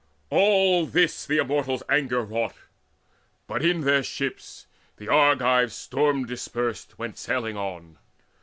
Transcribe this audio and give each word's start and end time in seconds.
All 0.31 0.87
this 0.87 1.27
The 1.27 1.37
Immortals' 1.37 1.83
anger 1.87 2.23
wrought. 2.23 2.55
But 3.45 3.63
in 3.63 3.81
their 3.81 4.01
ships 4.01 4.65
The 4.97 5.07
Argives 5.07 5.75
storm 5.75 6.25
dispersed 6.25 6.97
went 6.97 7.19
sailing 7.19 7.55
on. 7.55 7.99